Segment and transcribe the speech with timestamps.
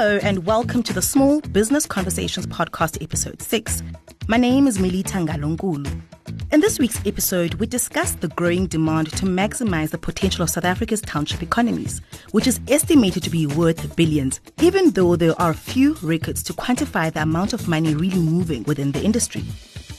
[0.00, 3.82] Hello, and welcome to the Small Business Conversations Podcast, Episode 6.
[4.28, 5.90] My name is Milita Ngalongulu.
[6.52, 10.64] In this week's episode, we discuss the growing demand to maximize the potential of South
[10.64, 12.00] Africa's township economies,
[12.30, 17.12] which is estimated to be worth billions, even though there are few records to quantify
[17.12, 19.42] the amount of money really moving within the industry.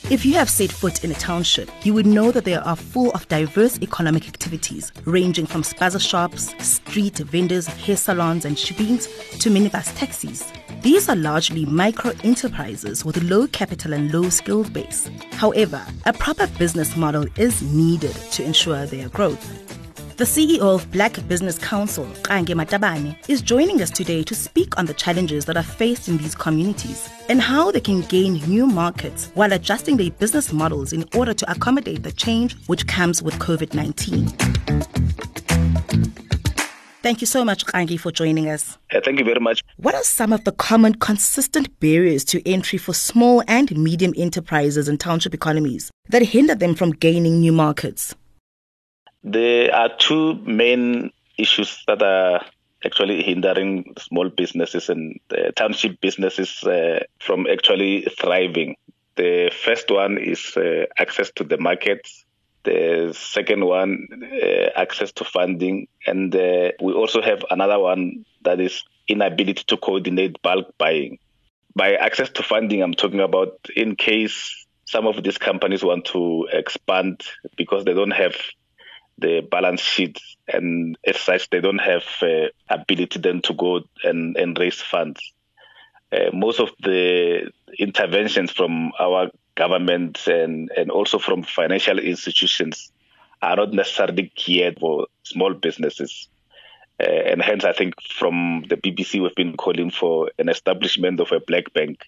[0.09, 3.11] If you have set foot in a township, you would know that they are full
[3.11, 9.07] of diverse economic activities, ranging from spaza shops, street vendors, hair salons, and shebeens
[9.39, 10.51] to minibus taxis.
[10.81, 15.11] These are largely micro enterprises with low capital and low skilled base.
[15.33, 19.78] However, a proper business model is needed to ensure their growth.
[20.19, 24.85] The CEO of Black Business Council, Kganki Matabane, is joining us today to speak on
[24.85, 29.31] the challenges that are faced in these communities and how they can gain new markets
[29.35, 33.73] while adjusting their business models in order to accommodate the change which comes with COVID
[33.73, 34.27] 19.
[37.01, 38.77] Thank you so much, Kganki, for joining us.
[38.93, 39.63] Uh, thank you very much.
[39.77, 44.89] What are some of the common, consistent barriers to entry for small and medium enterprises
[44.89, 48.15] and township economies that hinder them from gaining new markets?
[49.23, 52.45] There are two main issues that are
[52.85, 58.75] actually hindering small businesses and uh, township businesses uh, from actually thriving.
[59.15, 62.25] The first one is uh, access to the markets.
[62.63, 64.07] The second one,
[64.41, 65.87] uh, access to funding.
[66.05, 71.19] And uh, we also have another one that is inability to coordinate bulk buying.
[71.75, 76.47] By access to funding, I'm talking about in case some of these companies want to
[76.51, 77.23] expand
[77.57, 78.35] because they don't have
[79.19, 84.35] the balance sheet, and as such, they don't have uh, ability then to go and,
[84.37, 85.33] and raise funds.
[86.11, 92.91] Uh, most of the interventions from our government and, and also from financial institutions
[93.41, 96.27] are not necessarily geared for small businesses.
[96.99, 101.31] Uh, and hence, I think from the BBC, we've been calling for an establishment of
[101.31, 102.01] a black bank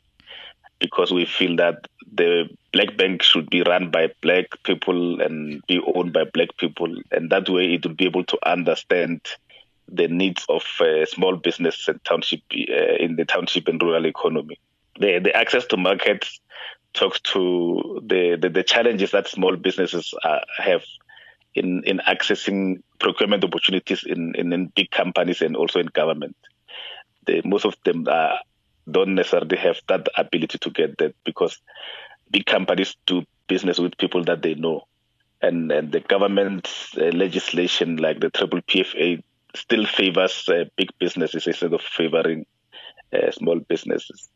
[0.81, 5.79] because we feel that the black bank should be run by black people and be
[5.95, 9.21] owned by black people, and that way it will be able to understand
[9.87, 14.59] the needs of uh, small business and township uh, in the township and rural economy.
[14.99, 16.39] The the access to markets
[16.93, 20.83] talks to the the, the challenges that small businesses uh, have
[21.53, 26.35] in in accessing procurement opportunities in, in, in big companies and also in government.
[27.25, 28.39] The, most of them are
[28.89, 31.59] don't necessarily have that ability to get that because
[32.29, 34.87] big companies do business with people that they know.
[35.41, 39.23] And, and the government uh, legislation like the triple PFA
[39.55, 42.45] still favors uh, big businesses instead of favoring
[43.13, 44.29] uh, small businesses.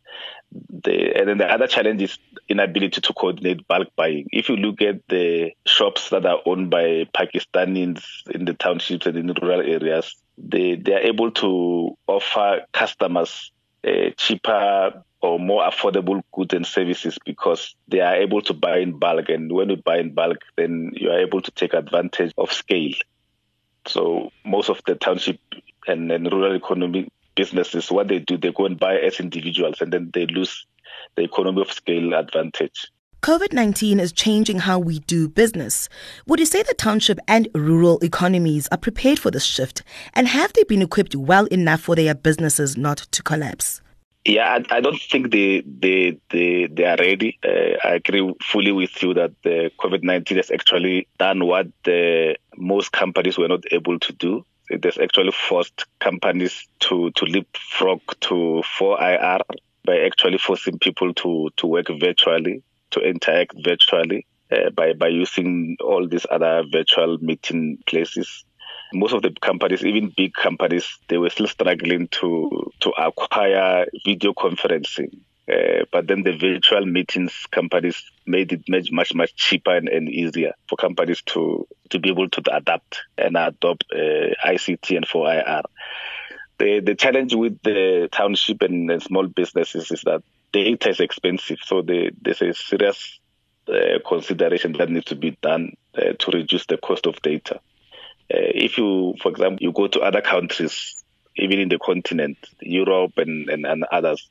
[0.52, 2.18] The, and then the other challenge is
[2.50, 4.28] inability to coordinate bulk buying.
[4.32, 9.18] If you look at the shops that are owned by Pakistanis in the townships and
[9.18, 13.52] in rural areas, they, they are able to offer customers
[13.86, 18.98] uh, cheaper or more affordable goods and services because they are able to buy in
[18.98, 19.30] bulk.
[19.30, 22.94] And when you buy in bulk, then you are able to take advantage of scale.
[23.88, 25.40] So most of the township
[25.88, 29.92] and, and rural economy businesses, what they do, they go and buy as individuals and
[29.92, 30.66] then they lose
[31.16, 32.88] the economy of scale advantage.
[33.26, 35.90] COVID 19 is changing how we do business.
[36.28, 39.82] Would you say the township and rural economies are prepared for this shift?
[40.14, 43.82] And have they been equipped well enough for their businesses not to collapse?
[44.26, 47.40] Yeah, I, I don't think they they they, they are ready.
[47.44, 52.36] Uh, I agree fully with you that the COVID nineteen has actually done what the,
[52.58, 54.46] most companies were not able to do.
[54.70, 59.40] It has actually forced companies to to leapfrog to 4IR
[59.84, 62.62] by actually forcing people to to work virtually
[62.96, 68.46] to interact virtually uh, by by using all these other virtual meeting places.
[68.94, 74.34] Most of the companies, even big companies, they were still struggling to to acquire video
[74.34, 75.20] conferencing.
[75.52, 80.10] Uh, but then the virtual meetings companies made it much much much cheaper and, and,
[80.10, 85.64] easier for companies to to be able to adapt and adopt uh, ICT and 4IR.
[86.58, 90.24] The the challenge with the township and, and small businesses is that
[90.64, 93.20] data is expensive, so the, there's a serious
[93.68, 97.56] uh, consideration that needs to be done uh, to reduce the cost of data.
[98.34, 101.04] Uh, if you, for example, you go to other countries,
[101.36, 104.30] even in the continent, Europe and, and, and others,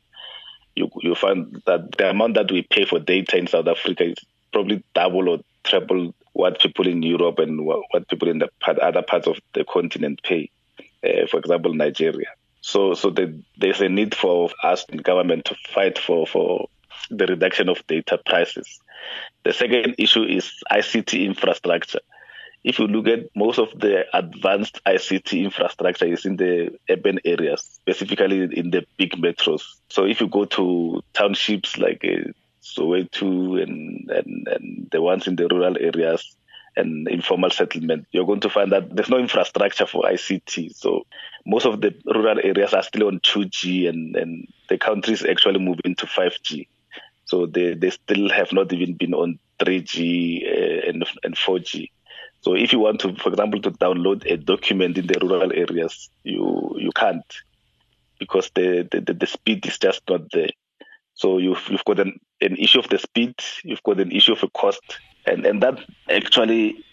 [0.75, 4.17] you you find that the amount that we pay for data in South Africa is
[4.51, 8.49] probably double or triple what people in Europe and what, what people in the
[8.83, 10.51] other parts of the continent pay.
[11.05, 12.29] Uh, for example, Nigeria.
[12.65, 16.67] So, so the, there's a need for us in government to fight for, for
[17.11, 18.81] the reduction of data prices.
[19.45, 22.01] The second issue is ICT infrastructure.
[22.65, 27.61] if you look at most of the advanced ICT infrastructure is in the urban areas,
[27.61, 29.61] specifically in the big metros.
[29.91, 32.33] So if you go to townships like uh,
[32.63, 36.35] Soweto and, and, and the ones in the rural areas
[36.77, 40.75] and informal settlement, you're going to find that there's no infrastructure for ICT.
[40.77, 41.07] So
[41.47, 45.61] most of the rural areas are still on 2G and, and the country is actually
[45.61, 46.67] moving to 5G.
[47.27, 51.91] So they, they still have not even been on 3G uh, and, and 4G.
[52.45, 56.11] So if you want to, for example, to download a document in the rural areas,
[56.25, 57.25] you you can't
[58.19, 60.51] because the, the, the speed is just not there.
[61.15, 64.43] So you've you've got an, an issue of the speed, you've got an issue of
[64.43, 65.79] a cost, and and that
[66.09, 66.85] actually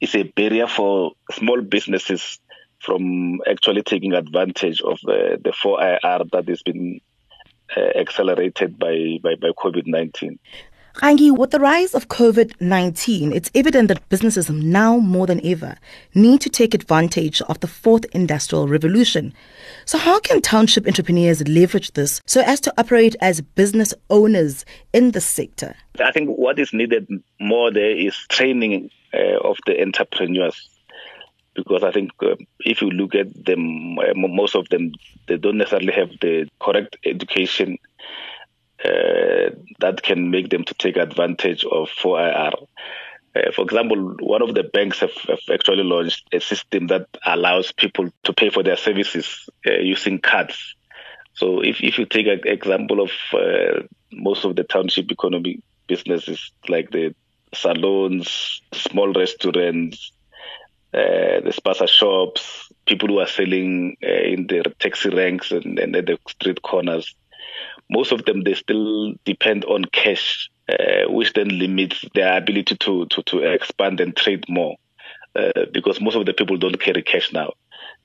[0.00, 2.38] is a barrier for small businesses
[2.80, 7.00] from actually taking advantage of the, the 4IR that has been
[7.76, 10.38] uh, accelerated by, by, by COVID 19.
[10.98, 15.76] Kganki, with the rise of COVID 19, it's evident that businesses now more than ever
[16.12, 19.32] need to take advantage of the fourth industrial revolution.
[19.84, 25.12] So, how can township entrepreneurs leverage this so as to operate as business owners in
[25.12, 25.76] the sector?
[26.04, 27.06] I think what is needed
[27.38, 30.68] more there is training uh, of the entrepreneurs.
[31.54, 34.92] Because I think uh, if you look at them, uh, most of them,
[35.28, 37.78] they don't necessarily have the correct education
[38.84, 38.88] uh,
[39.80, 42.52] that can make them to take advantage of 4IR.
[43.36, 47.72] Uh, for example, one of the banks have, have, actually launched a system that allows
[47.72, 50.74] people to pay for their services uh, using cards.
[51.34, 56.50] So if, if you take an example of uh, most of the township economy businesses
[56.68, 57.14] like the
[57.54, 60.12] salons, small restaurants,
[60.92, 65.94] uh, the spaza shops, people who are selling uh, in the taxi ranks and, and
[65.94, 67.14] at the street corners,
[67.90, 73.06] most of them they still depend on cash, uh, which then limits their ability to
[73.06, 74.76] to, to expand and trade more,
[75.36, 77.52] uh, because most of the people don't carry cash now.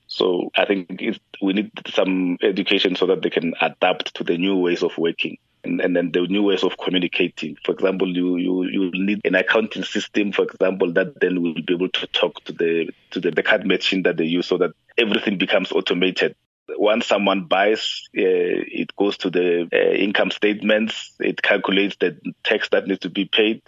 [0.06, 1.02] So I think
[1.42, 5.38] we need some education so that they can adapt to the new ways of working.
[5.64, 7.56] And, and then the new ways of communicating.
[7.64, 11.72] For example, you, you, you need an accounting system, for example, that then will be
[11.72, 14.72] able to talk to the to the, the card machine that they use so that
[14.98, 16.36] everything becomes automated
[16.68, 22.68] once someone buys, uh, it goes to the uh, income statements, it calculates the tax
[22.70, 23.62] that needs to be paid,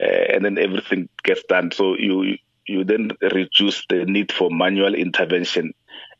[0.00, 1.72] uh, and then everything gets done.
[1.72, 5.74] So you you then reduce the need for manual intervention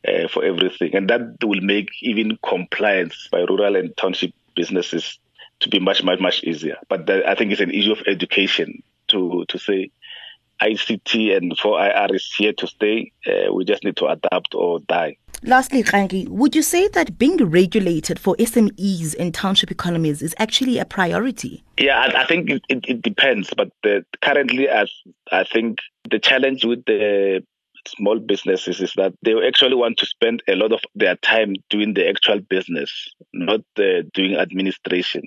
[0.07, 5.19] uh, for everything, and that will make even compliance by rural and township businesses
[5.61, 6.77] to be much much much easier.
[6.89, 9.91] But that, I think it's an issue of education to to say.
[10.61, 13.11] ICT and 4IR is here to stay.
[13.25, 15.17] Uh, we just need to adapt or die.
[15.43, 20.77] Lastly, Kganki, would you say that being regulated for SMEs in township economies is actually
[20.77, 21.63] a priority?
[21.79, 23.51] Yeah, I, I think it, it, it, depends.
[23.57, 24.91] But the, currently, as
[25.31, 27.43] I think the challenge with the
[27.87, 31.95] small businesses is that they actually want to spend a lot of their time doing
[31.95, 32.91] the actual business,
[33.33, 35.23] not uh, doing administration.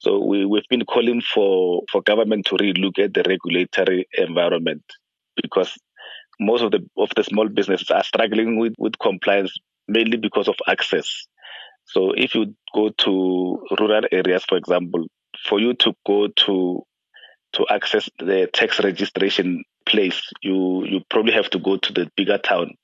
[0.00, 4.82] So we, we've been calling for, for government to relook at the regulatory environment
[5.36, 5.78] because
[6.40, 9.54] most of the of the small businesses are struggling with, with compliance
[9.86, 11.26] mainly because of access.
[11.84, 15.06] So if you go to rural areas, for example,
[15.44, 16.82] for you to go to
[17.52, 22.38] to access the tax registration place, you you probably have to go to the bigger
[22.38, 22.74] town.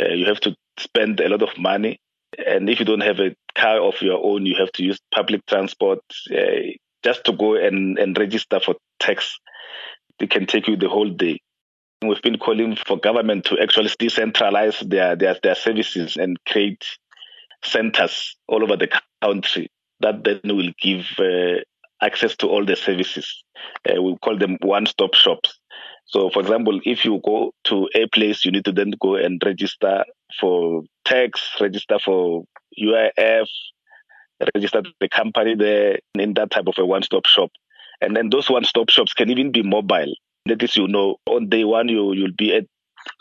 [0.00, 2.00] Uh, you have to spend a lot of money,
[2.46, 5.46] and if you don't have a car of your own, you have to use public
[5.46, 6.00] transport
[6.36, 6.72] uh,
[7.04, 9.38] just to go and, and register for tax.
[10.18, 11.40] It can take you the whole day.
[12.02, 16.84] We've been calling for government to actually decentralize their, their, their services and create
[17.64, 18.88] centers all over the
[19.22, 21.60] country that then will give uh,
[22.02, 23.44] access to all the services.
[23.88, 25.60] Uh, we call them one-stop shops.
[26.04, 29.42] So, for example, if you go to a place, you need to then go and
[29.44, 30.04] register
[30.38, 32.44] for tax, register for
[32.78, 33.46] UIF,
[34.54, 37.50] register the company there in that type of a one-stop shop.
[38.00, 40.12] And then those one-stop shops can even be mobile.
[40.46, 42.66] That is, you know, on day one, you, you'll be at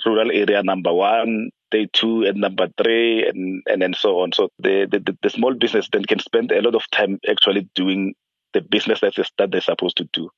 [0.05, 4.31] rural area number one, day two and number three, and, and, and so on.
[4.33, 8.15] So the, the, the small business then can spend a lot of time actually doing
[8.53, 10.29] the business that, is, that they're supposed to do.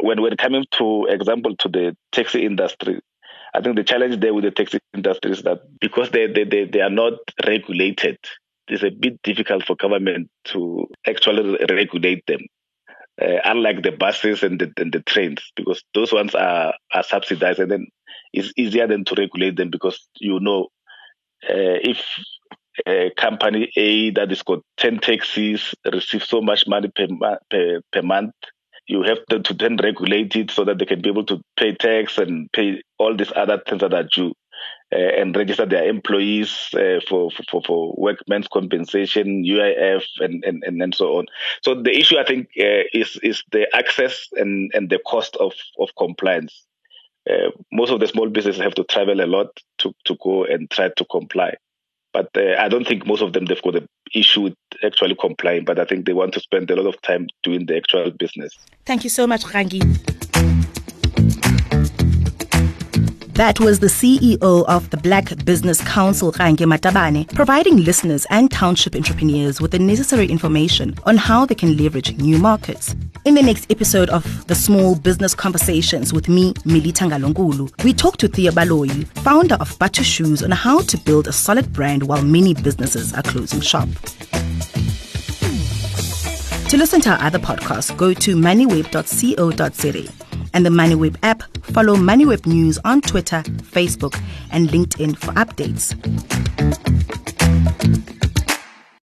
[0.00, 3.00] When we're coming to example to the taxi industry,
[3.54, 6.64] I think the challenge there with the taxi industry is that because they, they, they,
[6.64, 7.14] they are not
[7.46, 8.18] regulated,
[8.68, 12.40] it's a bit difficult for government to actually regulate them
[13.20, 17.58] uh, unlike the buses and the, and the trains, because those ones are, are subsidized
[17.58, 17.86] and then
[18.32, 20.68] it's easier than to regulate them because you know
[21.48, 22.02] uh, if
[22.86, 27.06] a company A that has got 10 taxis receives so much money per,
[27.50, 28.32] per, per month,
[28.86, 31.74] you have to, to then regulate it so that they can be able to pay
[31.74, 34.32] tax and pay all these other things that are due.
[34.94, 40.82] Uh, and register their employees uh, for, for, for workmen's compensation, UIF, and, and, and,
[40.82, 41.24] and so on.
[41.62, 45.54] So the issue, I think, uh, is is the access and, and the cost of,
[45.78, 46.66] of compliance.
[47.28, 49.48] Uh, most of the small businesses have to travel a lot
[49.78, 51.54] to, to go and try to comply.
[52.12, 54.54] But uh, I don't think most of them they've got the issue with
[54.84, 55.64] actually complying.
[55.64, 58.56] But I think they want to spend a lot of time doing the actual business.
[58.84, 59.80] Thank you so much, Kganki.
[63.34, 68.94] That was the CEO of the Black Business Council, Kganki Matabane, providing listeners and township
[68.94, 72.94] entrepreneurs with the necessary information on how they can leverage new markets.
[73.24, 78.16] In the next episode of the Small Business Conversations with me, Milita Ngalongulu, we talk
[78.16, 82.24] to Theo Baloyi, founder of Bathu Shoes, on how to build a solid brand while
[82.24, 83.88] many businesses are closing shop.
[86.68, 90.12] To listen to our other podcasts, go to moneyweb.co.za
[90.52, 91.42] and the MoneyWeb app.
[91.66, 95.94] Follow MoneyWeb News on Twitter, Facebook, and LinkedIn for updates.